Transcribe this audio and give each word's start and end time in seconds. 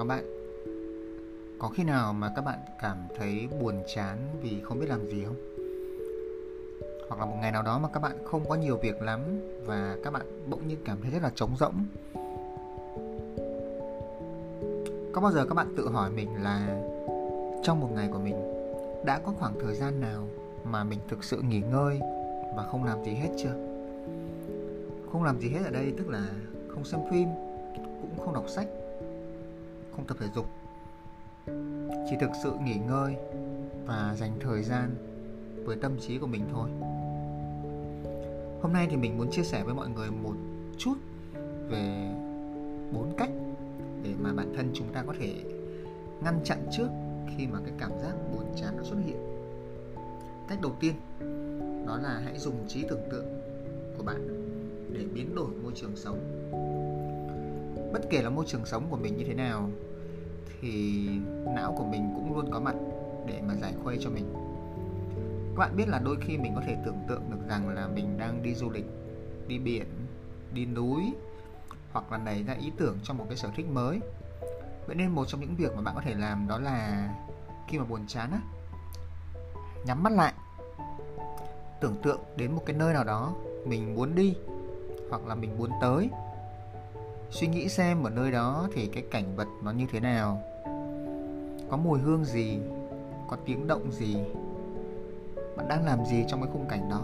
các 0.00 0.04
bạn 0.04 0.24
Có 1.58 1.68
khi 1.68 1.84
nào 1.84 2.12
mà 2.12 2.32
các 2.36 2.42
bạn 2.42 2.58
cảm 2.82 2.96
thấy 3.16 3.48
buồn 3.60 3.82
chán 3.94 4.18
vì 4.42 4.60
không 4.62 4.80
biết 4.80 4.86
làm 4.88 5.06
gì 5.06 5.24
không? 5.24 5.36
Hoặc 7.08 7.20
là 7.20 7.26
một 7.26 7.36
ngày 7.40 7.52
nào 7.52 7.62
đó 7.62 7.78
mà 7.78 7.88
các 7.92 8.00
bạn 8.00 8.16
không 8.24 8.48
có 8.48 8.54
nhiều 8.54 8.76
việc 8.76 9.02
lắm 9.02 9.20
Và 9.66 9.96
các 10.04 10.12
bạn 10.12 10.26
bỗng 10.50 10.68
nhiên 10.68 10.78
cảm 10.84 10.98
thấy 11.02 11.10
rất 11.10 11.22
là 11.22 11.30
trống 11.34 11.56
rỗng 11.56 11.74
Có 15.12 15.20
bao 15.20 15.32
giờ 15.32 15.46
các 15.48 15.54
bạn 15.54 15.74
tự 15.76 15.88
hỏi 15.88 16.10
mình 16.10 16.42
là 16.42 16.82
Trong 17.62 17.80
một 17.80 17.88
ngày 17.94 18.08
của 18.12 18.18
mình 18.18 18.36
Đã 19.04 19.20
có 19.26 19.32
khoảng 19.38 19.54
thời 19.60 19.74
gian 19.74 20.00
nào 20.00 20.28
mà 20.64 20.84
mình 20.84 20.98
thực 21.08 21.24
sự 21.24 21.42
nghỉ 21.42 21.60
ngơi 21.60 22.00
Và 22.56 22.66
không 22.70 22.84
làm 22.84 23.04
gì 23.04 23.12
hết 23.12 23.30
chưa? 23.38 23.54
Không 25.12 25.24
làm 25.24 25.40
gì 25.40 25.48
hết 25.48 25.60
ở 25.64 25.70
đây 25.70 25.92
tức 25.98 26.08
là 26.08 26.26
không 26.68 26.84
xem 26.84 27.00
phim, 27.10 27.28
Cũng 27.76 28.24
không 28.24 28.34
đọc 28.34 28.48
sách 28.48 28.66
không 29.96 30.06
tập 30.06 30.16
thể 30.20 30.26
dục. 30.34 30.46
Chỉ 32.10 32.16
thực 32.20 32.30
sự 32.42 32.52
nghỉ 32.64 32.74
ngơi 32.74 33.16
và 33.86 34.16
dành 34.18 34.32
thời 34.40 34.62
gian 34.62 34.94
với 35.64 35.76
tâm 35.76 35.92
trí 36.00 36.18
của 36.18 36.26
mình 36.26 36.42
thôi. 36.52 36.70
Hôm 38.62 38.72
nay 38.72 38.86
thì 38.90 38.96
mình 38.96 39.18
muốn 39.18 39.30
chia 39.30 39.42
sẻ 39.42 39.64
với 39.64 39.74
mọi 39.74 39.88
người 39.88 40.10
một 40.10 40.34
chút 40.78 40.94
về 41.68 42.14
bốn 42.92 43.14
cách 43.18 43.30
để 44.02 44.10
mà 44.22 44.32
bản 44.32 44.52
thân 44.56 44.70
chúng 44.74 44.92
ta 44.92 45.02
có 45.06 45.14
thể 45.20 45.34
ngăn 46.24 46.40
chặn 46.44 46.58
trước 46.72 46.88
khi 47.36 47.46
mà 47.46 47.58
cái 47.64 47.72
cảm 47.78 47.90
giác 48.02 48.12
buồn 48.32 48.44
chán 48.56 48.76
nó 48.76 48.82
xuất 48.82 48.96
hiện. 49.06 49.16
Cách 50.48 50.58
đầu 50.62 50.72
tiên, 50.80 50.94
đó 51.86 51.96
là 52.02 52.20
hãy 52.24 52.38
dùng 52.38 52.54
trí 52.68 52.84
tưởng 52.88 53.08
tượng 53.10 53.26
của 53.96 54.02
bạn 54.02 54.28
để 54.92 55.04
biến 55.14 55.34
đổi 55.34 55.48
môi 55.62 55.72
trường 55.74 55.96
sống 55.96 56.18
bất 57.92 58.00
kể 58.10 58.22
là 58.22 58.30
môi 58.30 58.44
trường 58.48 58.66
sống 58.66 58.86
của 58.90 58.96
mình 58.96 59.16
như 59.16 59.24
thế 59.24 59.34
nào, 59.34 59.70
thì 60.60 61.08
não 61.54 61.74
của 61.78 61.84
mình 61.84 62.12
cũng 62.14 62.36
luôn 62.36 62.50
có 62.52 62.60
mặt 62.60 62.74
để 63.26 63.40
mà 63.46 63.54
giải 63.54 63.74
khuây 63.82 63.98
cho 64.00 64.10
mình. 64.10 64.34
Các 65.56 65.58
bạn 65.58 65.76
biết 65.76 65.88
là 65.88 65.98
đôi 65.98 66.16
khi 66.20 66.38
mình 66.38 66.52
có 66.54 66.62
thể 66.66 66.76
tưởng 66.84 66.98
tượng 67.08 67.22
được 67.30 67.48
rằng 67.48 67.68
là 67.68 67.88
mình 67.88 68.18
đang 68.18 68.42
đi 68.42 68.54
du 68.54 68.70
lịch, 68.70 68.86
đi 69.46 69.58
biển, 69.58 69.86
đi 70.54 70.66
núi, 70.66 71.02
hoặc 71.92 72.12
là 72.12 72.18
nảy 72.18 72.42
ra 72.42 72.54
ý 72.54 72.72
tưởng 72.76 72.98
cho 73.02 73.14
một 73.14 73.24
cái 73.28 73.36
sở 73.36 73.50
thích 73.56 73.66
mới. 73.72 74.00
Vậy 74.86 74.96
nên 74.96 75.08
một 75.08 75.24
trong 75.28 75.40
những 75.40 75.56
việc 75.56 75.76
mà 75.76 75.82
bạn 75.82 75.94
có 75.94 76.00
thể 76.04 76.14
làm 76.14 76.48
đó 76.48 76.58
là 76.58 77.08
khi 77.68 77.78
mà 77.78 77.84
buồn 77.84 78.06
chán 78.06 78.30
á, 78.32 78.40
nhắm 79.86 80.02
mắt 80.02 80.12
lại, 80.12 80.32
tưởng 81.80 81.94
tượng 82.02 82.20
đến 82.36 82.52
một 82.52 82.62
cái 82.66 82.76
nơi 82.76 82.92
nào 82.92 83.04
đó 83.04 83.34
mình 83.66 83.94
muốn 83.94 84.14
đi, 84.14 84.36
hoặc 85.10 85.26
là 85.26 85.34
mình 85.34 85.58
muốn 85.58 85.70
tới 85.80 86.08
suy 87.30 87.46
nghĩ 87.46 87.68
xem 87.68 88.02
ở 88.02 88.10
nơi 88.10 88.30
đó 88.30 88.68
thì 88.74 88.86
cái 88.86 89.02
cảnh 89.10 89.36
vật 89.36 89.48
nó 89.62 89.70
như 89.70 89.86
thế 89.92 90.00
nào. 90.00 90.42
Có 91.70 91.76
mùi 91.76 91.98
hương 91.98 92.24
gì? 92.24 92.58
Có 93.28 93.36
tiếng 93.46 93.66
động 93.66 93.92
gì? 93.92 94.16
Bạn 95.56 95.68
đang 95.68 95.86
làm 95.86 96.04
gì 96.04 96.24
trong 96.28 96.42
cái 96.42 96.50
khung 96.52 96.68
cảnh 96.68 96.90
đó? 96.90 97.02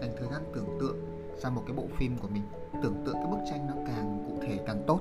Dành 0.00 0.10
thời 0.18 0.28
gian 0.28 0.42
tưởng 0.54 0.78
tượng 0.80 0.96
ra 1.42 1.50
một 1.50 1.62
cái 1.66 1.76
bộ 1.76 1.84
phim 1.96 2.16
của 2.18 2.28
mình, 2.28 2.42
tưởng 2.82 3.02
tượng 3.06 3.14
cái 3.14 3.26
bức 3.26 3.38
tranh 3.50 3.66
nó 3.66 3.74
càng 3.86 4.24
cụ 4.28 4.46
thể 4.46 4.58
càng 4.66 4.82
tốt. 4.86 5.00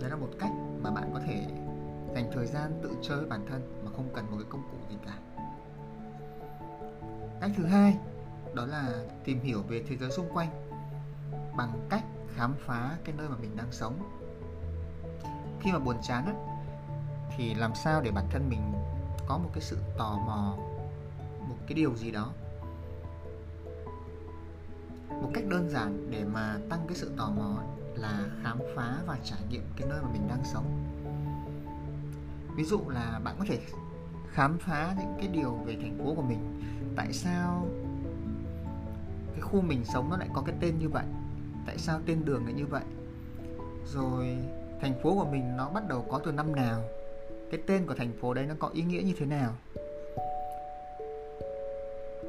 Đấy 0.00 0.10
là 0.10 0.16
một 0.16 0.28
cách 0.38 0.52
mà 0.82 0.90
bạn 0.90 1.10
có 1.14 1.20
thể 1.26 1.46
dành 2.14 2.30
thời 2.32 2.46
gian 2.46 2.72
tự 2.82 2.90
chơi 3.02 3.18
với 3.18 3.26
bản 3.26 3.46
thân 3.50 3.82
mà 3.84 3.90
không 3.96 4.08
cần 4.14 4.24
một 4.30 4.36
cái 4.36 4.46
công 4.48 4.62
cụ 4.70 4.76
gì 4.90 4.96
cả. 5.06 5.42
Cách 7.40 7.50
thứ 7.56 7.64
hai, 7.64 7.96
đó 8.54 8.66
là 8.66 8.88
tìm 9.24 9.40
hiểu 9.40 9.62
về 9.68 9.82
thế 9.88 9.96
giới 9.96 10.10
xung 10.10 10.28
quanh 10.34 10.48
bằng 11.56 11.86
cách 11.90 12.04
khám 12.36 12.54
phá 12.66 12.96
cái 13.04 13.14
nơi 13.18 13.28
mà 13.28 13.36
mình 13.40 13.56
đang 13.56 13.72
sống. 13.72 13.94
Khi 15.60 15.72
mà 15.72 15.78
buồn 15.78 15.96
chán 16.02 16.26
á, 16.26 16.32
thì 17.36 17.54
làm 17.54 17.74
sao 17.74 18.00
để 18.00 18.10
bản 18.10 18.24
thân 18.30 18.48
mình 18.48 18.72
có 19.26 19.38
một 19.38 19.50
cái 19.52 19.62
sự 19.62 19.78
tò 19.98 20.18
mò, 20.26 20.56
một 21.48 21.56
cái 21.66 21.74
điều 21.74 21.96
gì 21.96 22.10
đó? 22.10 22.32
Một 25.08 25.30
cách 25.34 25.44
đơn 25.48 25.70
giản 25.70 26.10
để 26.10 26.24
mà 26.24 26.58
tăng 26.68 26.84
cái 26.88 26.96
sự 26.96 27.12
tò 27.16 27.30
mò 27.30 27.62
là 27.94 28.24
khám 28.42 28.58
phá 28.76 28.96
và 29.06 29.18
trải 29.24 29.40
nghiệm 29.50 29.64
cái 29.76 29.88
nơi 29.88 30.02
mà 30.02 30.08
mình 30.12 30.28
đang 30.28 30.44
sống. 30.44 30.64
Ví 32.56 32.64
dụ 32.64 32.80
là 32.88 33.20
bạn 33.24 33.34
có 33.38 33.44
thể 33.48 33.60
khám 34.32 34.58
phá 34.58 34.94
những 34.98 35.14
cái 35.18 35.28
điều 35.28 35.52
về 35.52 35.76
thành 35.82 35.98
phố 35.98 36.14
của 36.14 36.22
mình. 36.22 36.62
Tại 36.96 37.12
sao 37.12 37.66
cái 39.32 39.40
khu 39.40 39.60
mình 39.60 39.84
sống 39.84 40.10
nó 40.10 40.16
lại 40.16 40.28
có 40.32 40.42
cái 40.46 40.54
tên 40.60 40.78
như 40.78 40.88
vậy? 40.88 41.04
Tại 41.70 41.78
sao 41.78 42.00
tên 42.06 42.24
đường 42.24 42.44
lại 42.44 42.54
như 42.54 42.66
vậy? 42.66 42.82
Rồi, 43.94 44.36
thành 44.80 44.94
phố 45.02 45.14
của 45.14 45.24
mình 45.30 45.56
nó 45.56 45.70
bắt 45.74 45.82
đầu 45.88 46.06
có 46.10 46.20
từ 46.24 46.32
năm 46.32 46.54
nào? 46.54 46.82
Cái 47.50 47.60
tên 47.66 47.86
của 47.86 47.94
thành 47.94 48.12
phố 48.20 48.34
đấy 48.34 48.46
nó 48.48 48.54
có 48.58 48.70
ý 48.74 48.82
nghĩa 48.82 49.02
như 49.02 49.12
thế 49.18 49.26
nào? 49.26 49.52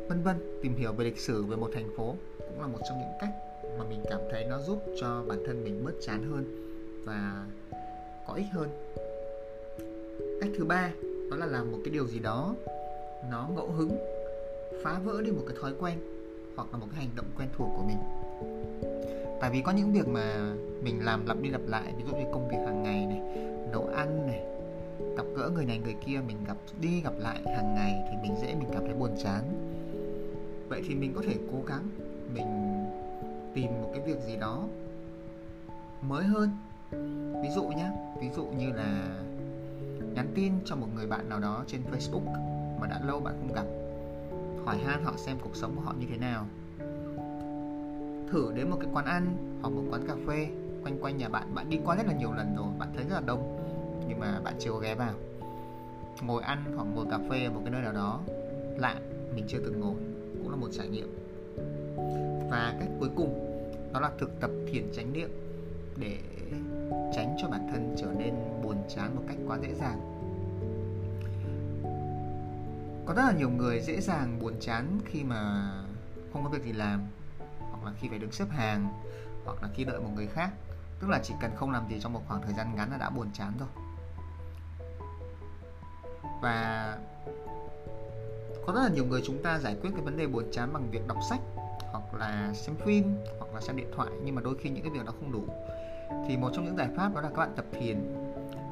Vân 0.09 0.23
vân, 0.23 0.59
tìm 0.63 0.75
hiểu 0.75 0.93
về 0.93 1.05
lịch 1.05 1.19
sử 1.19 1.43
về 1.43 1.55
một 1.55 1.69
thành 1.73 1.89
phố 1.97 2.15
cũng 2.37 2.61
là 2.61 2.67
một 2.67 2.79
trong 2.89 2.97
những 2.99 3.17
cách 3.21 3.29
mà 3.77 3.83
mình 3.89 4.03
cảm 4.09 4.19
thấy 4.31 4.45
nó 4.45 4.59
giúp 4.59 4.83
cho 4.99 5.23
bản 5.27 5.43
thân 5.45 5.63
mình 5.63 5.85
bớt 5.85 5.93
chán 6.01 6.31
hơn 6.31 6.45
và 7.05 7.45
có 8.27 8.33
ích 8.33 8.47
hơn. 8.51 8.69
Cách 10.41 10.51
thứ 10.57 10.65
ba, 10.65 10.91
đó 11.31 11.37
là 11.37 11.45
làm 11.45 11.71
một 11.71 11.77
cái 11.85 11.93
điều 11.93 12.07
gì 12.07 12.19
đó 12.19 12.55
nó 13.31 13.49
ngẫu 13.55 13.71
hứng, 13.71 13.97
phá 14.83 14.99
vỡ 15.03 15.21
đi 15.21 15.31
một 15.31 15.43
cái 15.47 15.57
thói 15.61 15.73
quen 15.79 15.97
hoặc 16.55 16.67
là 16.71 16.77
một 16.77 16.87
cái 16.91 16.99
hành 17.05 17.15
động 17.15 17.27
quen 17.37 17.49
thuộc 17.57 17.69
của 17.77 17.83
mình 17.83 17.97
tại 19.41 19.49
vì 19.49 19.61
có 19.61 19.71
những 19.71 19.91
việc 19.91 20.07
mà 20.07 20.53
mình 20.83 21.05
làm 21.05 21.25
lặp 21.25 21.41
đi 21.41 21.49
lặp 21.49 21.61
lại, 21.67 21.93
ví 21.97 22.03
dụ 22.03 22.15
như 22.15 22.25
công 22.33 22.47
việc 22.49 22.57
hàng 22.65 22.83
ngày 22.83 23.05
này, 23.05 23.21
nấu 23.71 23.87
ăn 23.95 24.27
này, 24.27 24.41
gặp 25.17 25.23
gỡ 25.35 25.49
người 25.49 25.65
này 25.65 25.79
người 25.79 25.95
kia, 26.05 26.21
mình 26.27 26.37
gặp 26.47 26.57
đi 26.81 27.01
gặp 27.01 27.13
lại 27.17 27.41
hàng 27.45 27.75
ngày 27.75 27.93
thì 28.09 28.17
mình 28.21 28.35
dễ, 28.41 28.55
mình 28.55 28.69
cảm 28.73 28.83
thấy 28.85 28.93
buồn 28.93 29.11
chán. 29.23 29.43
Vậy 30.69 30.81
thì 30.87 30.95
mình 30.95 31.13
có 31.15 31.21
thể 31.27 31.35
cố 31.51 31.57
gắng 31.67 31.87
mình 32.33 32.45
tìm 33.53 33.81
một 33.81 33.89
cái 33.93 34.01
việc 34.05 34.19
gì 34.27 34.35
đó 34.35 34.63
mới 36.01 36.23
hơn. 36.23 36.49
Ví 37.43 37.49
dụ 37.55 37.63
nhé 37.63 37.89
ví 38.21 38.29
dụ 38.35 38.45
như 38.45 38.71
là 38.71 39.17
nhắn 40.15 40.27
tin 40.35 40.53
cho 40.65 40.75
một 40.75 40.87
người 40.95 41.07
bạn 41.07 41.29
nào 41.29 41.39
đó 41.39 41.63
trên 41.67 41.81
facebook 41.91 42.33
mà 42.79 42.87
đã 42.87 42.99
lâu 43.05 43.19
bạn 43.19 43.33
không 43.39 43.53
gặp, 43.53 43.65
hỏi 44.65 44.77
han 44.85 45.03
họ 45.03 45.13
xem 45.17 45.37
cuộc 45.43 45.55
sống 45.55 45.75
của 45.75 45.81
họ 45.81 45.95
như 45.99 46.05
thế 46.11 46.17
nào 46.17 46.45
thử 48.31 48.51
đến 48.55 48.69
một 48.69 48.77
cái 48.81 48.89
quán 48.93 49.05
ăn 49.05 49.57
hoặc 49.61 49.69
một 49.69 49.83
quán 49.89 50.07
cà 50.07 50.15
phê 50.27 50.47
quanh 50.83 50.97
quanh 51.01 51.17
nhà 51.17 51.29
bạn. 51.29 51.55
Bạn 51.55 51.69
đi 51.69 51.79
qua 51.85 51.95
rất 51.95 52.07
là 52.07 52.13
nhiều 52.13 52.33
lần 52.33 52.55
rồi, 52.55 52.67
bạn 52.79 52.89
thấy 52.95 53.05
rất 53.09 53.15
là 53.15 53.21
đông. 53.25 53.57
Nhưng 54.07 54.19
mà 54.19 54.39
bạn 54.43 54.53
chưa 54.59 54.71
có 54.71 54.77
ghé 54.77 54.95
vào. 54.95 55.13
Ngồi 56.21 56.43
ăn 56.43 56.63
hoặc 56.75 56.87
ngồi 56.95 57.05
cà 57.11 57.19
phê 57.29 57.43
ở 57.43 57.51
một 57.51 57.61
cái 57.63 57.71
nơi 57.71 57.81
nào 57.81 57.93
đó 57.93 58.21
lạ, 58.77 58.95
mình 59.35 59.45
chưa 59.47 59.59
từng 59.59 59.79
ngồi, 59.79 59.95
cũng 60.37 60.49
là 60.49 60.55
một 60.55 60.67
trải 60.71 60.87
nghiệm. 60.87 61.07
Và 62.51 62.75
cách 62.79 62.89
cuối 62.99 63.09
cùng, 63.15 63.61
đó 63.93 63.99
là 63.99 64.11
thực 64.19 64.39
tập 64.39 64.51
thiền 64.71 64.83
chánh 64.93 65.13
niệm 65.13 65.29
để 65.97 66.17
tránh 67.15 67.35
cho 67.41 67.47
bản 67.47 67.67
thân 67.71 67.95
trở 67.97 68.07
nên 68.17 68.33
buồn 68.63 68.77
chán 68.95 69.15
một 69.15 69.21
cách 69.27 69.37
quá 69.47 69.57
dễ 69.61 69.73
dàng. 69.73 69.99
Có 73.05 73.13
rất 73.13 73.21
là 73.21 73.33
nhiều 73.37 73.49
người 73.49 73.81
dễ 73.81 74.01
dàng 74.01 74.39
buồn 74.41 74.53
chán 74.59 74.99
khi 75.05 75.23
mà 75.23 75.71
không 76.33 76.43
có 76.43 76.49
việc 76.49 76.63
gì 76.63 76.73
làm 76.73 77.01
hoặc 77.81 77.89
là 77.89 77.95
khi 77.99 78.07
phải 78.09 78.19
đứng 78.19 78.31
xếp 78.31 78.45
hàng 78.49 78.87
hoặc 79.45 79.57
là 79.61 79.69
khi 79.73 79.83
đợi 79.83 79.99
một 79.99 80.09
người 80.15 80.27
khác. 80.27 80.49
Tức 80.99 81.07
là 81.09 81.19
chỉ 81.23 81.33
cần 81.41 81.51
không 81.55 81.71
làm 81.71 81.89
gì 81.89 81.99
trong 81.99 82.13
một 82.13 82.21
khoảng 82.27 82.41
thời 82.41 82.53
gian 82.53 82.75
ngắn 82.75 82.91
là 82.91 82.97
đã 82.97 83.09
buồn 83.09 83.27
chán 83.33 83.53
rồi. 83.59 83.69
Và 86.41 86.97
có 88.65 88.73
rất 88.73 88.81
là 88.83 88.89
nhiều 88.89 89.05
người 89.05 89.21
chúng 89.25 89.43
ta 89.43 89.59
giải 89.59 89.75
quyết 89.81 89.89
cái 89.95 90.01
vấn 90.01 90.17
đề 90.17 90.27
buồn 90.27 90.45
chán 90.51 90.73
bằng 90.73 90.91
việc 90.91 91.07
đọc 91.07 91.17
sách, 91.29 91.39
hoặc 91.91 92.13
là 92.13 92.53
xem 92.53 92.75
phim, 92.75 93.15
hoặc 93.39 93.53
là 93.53 93.61
xem 93.61 93.75
điện 93.75 93.91
thoại, 93.95 94.09
nhưng 94.23 94.35
mà 94.35 94.41
đôi 94.41 94.55
khi 94.59 94.69
những 94.69 94.83
cái 94.83 94.91
việc 94.91 95.05
đó 95.05 95.13
không 95.19 95.31
đủ. 95.31 95.43
Thì 96.27 96.37
một 96.37 96.49
trong 96.53 96.65
những 96.65 96.77
giải 96.77 96.89
pháp 96.97 97.15
đó 97.15 97.21
là 97.21 97.29
các 97.29 97.37
bạn 97.37 97.53
tập 97.55 97.65
thiền. 97.71 98.15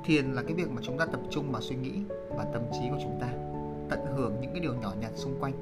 Thiền 0.06 0.34
là 0.34 0.42
cái 0.42 0.54
việc 0.54 0.72
mà 0.72 0.82
chúng 0.86 0.98
ta 0.98 1.06
tập 1.06 1.20
trung 1.30 1.52
vào 1.52 1.62
suy 1.62 1.76
nghĩ 1.76 2.02
và 2.30 2.46
tâm 2.54 2.62
trí 2.74 2.90
của 2.90 3.00
chúng 3.02 3.18
ta, 3.22 3.28
tận 3.90 4.06
hưởng 4.16 4.42
những 4.42 4.52
cái 4.52 4.60
điều 4.60 4.76
nhỏ 4.76 4.94
nhặt 5.00 5.12
xung 5.16 5.40
quanh, 5.40 5.54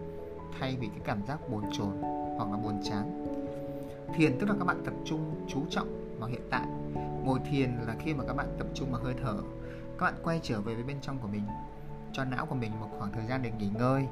thay 0.60 0.78
vì 0.80 0.88
cái 0.88 1.00
cảm 1.04 1.22
giác 1.28 1.50
bồn 1.50 1.64
chồn 1.78 2.02
hoặc 2.38 2.52
là 2.52 2.58
buồn 2.58 2.82
chán 2.84 3.28
thiền 4.16 4.40
tức 4.40 4.50
là 4.50 4.56
các 4.60 4.66
bạn 4.66 4.82
tập 4.86 4.94
trung 5.06 5.46
chú 5.48 5.66
trọng 5.70 6.20
vào 6.20 6.30
hiện 6.30 6.48
tại. 6.50 6.68
Ngồi 7.24 7.40
thiền 7.50 7.76
là 7.88 7.96
khi 8.00 8.14
mà 8.14 8.24
các 8.28 8.34
bạn 8.34 8.56
tập 8.58 8.68
trung 8.74 8.92
vào 8.92 9.02
hơi 9.02 9.14
thở. 9.24 9.38
Các 9.98 10.06
bạn 10.06 10.14
quay 10.24 10.40
trở 10.44 10.62
về 10.62 10.76
với 10.76 10.84
bên 10.84 10.98
trong 11.02 11.18
của 11.20 11.28
mình 11.28 11.44
cho 12.14 12.24
não 12.24 12.46
của 12.46 12.56
mình 12.56 12.80
một 12.80 12.88
khoảng 13.00 13.12
thời 13.12 13.26
gian 13.28 13.42
để 13.42 13.52
nghỉ 13.52 13.70
ngơi. 13.78 14.08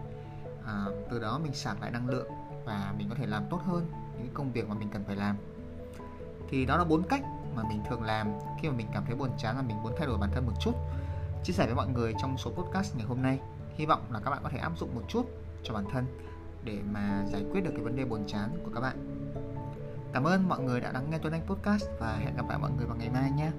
À, 0.65 0.85
từ 1.09 1.19
đó 1.19 1.39
mình 1.43 1.53
sạc 1.53 1.81
lại 1.81 1.91
năng 1.91 2.09
lượng 2.09 2.27
và 2.65 2.93
mình 2.97 3.09
có 3.09 3.15
thể 3.15 3.25
làm 3.25 3.43
tốt 3.49 3.59
hơn 3.65 3.85
những 4.17 4.33
công 4.33 4.51
việc 4.51 4.69
mà 4.69 4.75
mình 4.75 4.89
cần 4.93 5.03
phải 5.07 5.15
làm. 5.15 5.37
Thì 6.49 6.65
đó 6.65 6.77
là 6.77 6.83
bốn 6.83 7.03
cách 7.03 7.21
mà 7.55 7.63
mình 7.63 7.81
thường 7.89 8.03
làm 8.03 8.27
khi 8.61 8.69
mà 8.69 8.75
mình 8.75 8.87
cảm 8.93 9.03
thấy 9.05 9.15
buồn 9.15 9.29
chán 9.37 9.55
là 9.55 9.61
mình 9.61 9.83
muốn 9.83 9.93
thay 9.97 10.07
đổi 10.07 10.17
bản 10.17 10.29
thân 10.33 10.45
một 10.45 10.53
chút. 10.59 10.73
Chia 11.43 11.53
sẻ 11.53 11.65
với 11.65 11.75
mọi 11.75 11.87
người 11.87 12.13
trong 12.19 12.37
số 12.37 12.51
podcast 12.51 12.97
ngày 12.97 13.05
hôm 13.05 13.21
nay. 13.21 13.39
Hy 13.75 13.85
vọng 13.85 14.01
là 14.11 14.19
các 14.19 14.31
bạn 14.31 14.39
có 14.43 14.49
thể 14.49 14.57
áp 14.57 14.77
dụng 14.79 14.95
một 14.95 15.03
chút 15.07 15.25
cho 15.63 15.73
bản 15.73 15.85
thân 15.91 16.05
để 16.63 16.79
mà 16.91 17.23
giải 17.31 17.43
quyết 17.51 17.61
được 17.61 17.71
cái 17.71 17.81
vấn 17.81 17.95
đề 17.95 18.05
buồn 18.05 18.23
chán 18.27 18.49
của 18.63 18.71
các 18.73 18.81
bạn 18.81 19.24
cảm 20.15 20.23
ơn 20.23 20.49
mọi 20.49 20.59
người 20.59 20.79
đã 20.81 20.91
lắng 20.91 21.07
nghe 21.09 21.17
Tuấn 21.17 21.33
Anh 21.33 21.41
Podcast 21.47 21.85
và 21.99 22.17
hẹn 22.19 22.35
gặp 22.35 22.49
lại 22.49 22.57
mọi 22.57 22.71
người 22.71 22.85
vào 22.85 22.97
ngày 22.97 23.09
mai 23.09 23.31
nhé 23.31 23.51